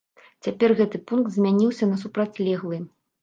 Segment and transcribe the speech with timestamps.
[0.45, 2.81] Цяпер гэты пункт змяніўся на супрацьлеглы.